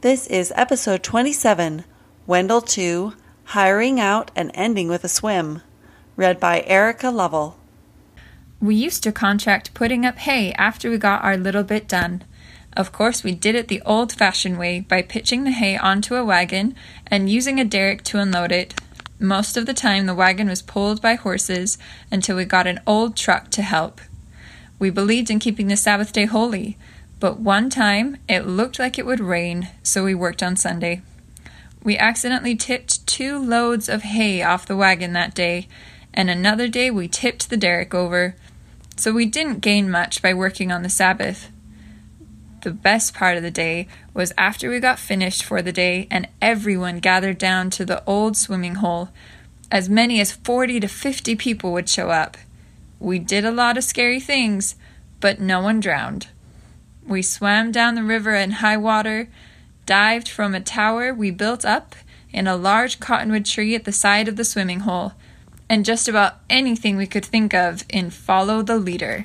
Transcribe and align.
This 0.00 0.28
is 0.28 0.52
episode 0.54 1.02
27 1.02 1.84
Wendell 2.24 2.60
Tew 2.60 3.14
Hiring 3.46 3.98
Out 3.98 4.30
and 4.36 4.52
Ending 4.54 4.86
with 4.86 5.02
a 5.02 5.08
Swim. 5.08 5.60
Read 6.14 6.38
by 6.38 6.62
Erica 6.68 7.10
Lovell. 7.10 7.58
We 8.60 8.76
used 8.76 9.02
to 9.02 9.10
contract 9.10 9.74
putting 9.74 10.06
up 10.06 10.18
hay 10.18 10.52
after 10.52 10.88
we 10.88 10.98
got 10.98 11.24
our 11.24 11.36
little 11.36 11.64
bit 11.64 11.88
done. 11.88 12.22
Of 12.76 12.92
course, 12.92 13.24
we 13.24 13.34
did 13.34 13.56
it 13.56 13.66
the 13.66 13.82
old 13.84 14.12
fashioned 14.12 14.56
way 14.56 14.78
by 14.78 15.02
pitching 15.02 15.42
the 15.42 15.50
hay 15.50 15.76
onto 15.76 16.14
a 16.14 16.24
wagon 16.24 16.76
and 17.08 17.28
using 17.28 17.58
a 17.58 17.64
derrick 17.64 18.04
to 18.04 18.20
unload 18.20 18.52
it. 18.52 18.80
Most 19.18 19.56
of 19.56 19.66
the 19.66 19.74
time, 19.74 20.06
the 20.06 20.14
wagon 20.14 20.48
was 20.48 20.62
pulled 20.62 21.02
by 21.02 21.16
horses 21.16 21.76
until 22.08 22.36
we 22.36 22.44
got 22.44 22.68
an 22.68 22.78
old 22.86 23.16
truck 23.16 23.50
to 23.50 23.62
help. 23.62 24.00
We 24.78 24.90
believed 24.90 25.28
in 25.28 25.40
keeping 25.40 25.66
the 25.66 25.76
Sabbath 25.76 26.12
day 26.12 26.26
holy, 26.26 26.78
but 27.20 27.40
one 27.40 27.70
time 27.70 28.16
it 28.28 28.46
looked 28.46 28.78
like 28.78 28.98
it 28.98 29.06
would 29.06 29.20
rain, 29.20 29.68
so 29.82 30.04
we 30.04 30.14
worked 30.14 30.42
on 30.42 30.56
Sunday. 30.56 31.02
We 31.82 31.96
accidentally 31.96 32.56
tipped 32.56 33.06
two 33.06 33.38
loads 33.38 33.88
of 33.88 34.02
hay 34.02 34.42
off 34.42 34.66
the 34.66 34.76
wagon 34.76 35.12
that 35.14 35.34
day, 35.34 35.68
and 36.12 36.28
another 36.28 36.68
day 36.68 36.90
we 36.90 37.08
tipped 37.08 37.50
the 37.50 37.56
derrick 37.56 37.94
over 37.94 38.34
so 38.98 39.12
we 39.12 39.26
didn't 39.26 39.60
gain 39.60 39.88
much 39.88 40.20
by 40.20 40.34
working 40.34 40.72
on 40.72 40.82
the 40.82 40.88
Sabbath. 40.88 41.50
The 42.62 42.72
best 42.72 43.14
part 43.14 43.36
of 43.36 43.44
the 43.44 43.50
day 43.50 43.86
was 44.12 44.32
after 44.36 44.68
we 44.68 44.80
got 44.80 44.98
finished 44.98 45.44
for 45.44 45.62
the 45.62 45.72
day 45.72 46.08
and 46.10 46.26
everyone 46.42 46.98
gathered 46.98 47.38
down 47.38 47.70
to 47.70 47.84
the 47.84 48.02
old 48.04 48.36
swimming 48.36 48.76
hole. 48.76 49.10
As 49.70 49.88
many 49.88 50.20
as 50.20 50.32
40 50.32 50.80
to 50.80 50.88
50 50.88 51.36
people 51.36 51.72
would 51.72 51.88
show 51.88 52.10
up. 52.10 52.36
We 52.98 53.20
did 53.20 53.44
a 53.44 53.52
lot 53.52 53.78
of 53.78 53.84
scary 53.84 54.18
things, 54.18 54.74
but 55.20 55.40
no 55.40 55.60
one 55.60 55.78
drowned. 55.78 56.26
We 57.08 57.22
swam 57.22 57.72
down 57.72 57.94
the 57.94 58.02
river 58.02 58.34
in 58.34 58.50
high 58.50 58.76
water, 58.76 59.30
dived 59.86 60.28
from 60.28 60.54
a 60.54 60.60
tower 60.60 61.14
we 61.14 61.30
built 61.30 61.64
up 61.64 61.96
in 62.34 62.46
a 62.46 62.54
large 62.54 63.00
cottonwood 63.00 63.46
tree 63.46 63.74
at 63.74 63.84
the 63.84 63.92
side 63.92 64.28
of 64.28 64.36
the 64.36 64.44
swimming 64.44 64.80
hole 64.80 65.14
and 65.70 65.86
just 65.86 66.06
about 66.06 66.40
anything 66.50 66.96
we 66.96 67.06
could 67.06 67.24
think 67.24 67.54
of 67.54 67.82
in 67.88 68.10
Follow 68.10 68.60
the 68.60 68.76
Leader. 68.76 69.24